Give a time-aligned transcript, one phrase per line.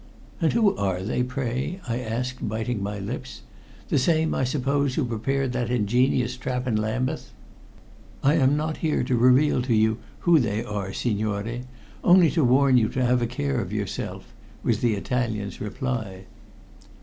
[0.41, 3.43] "And who are they, pray?" I asked, biting my lips.
[3.89, 7.31] "The same, I suppose, who prepared that ingenious trap in Lambeth?"
[8.23, 11.59] "I am not here to reveal to you who they are, signore,
[12.03, 14.33] only to warn you to have a care of yourself,"
[14.63, 16.23] was the Italian's reply.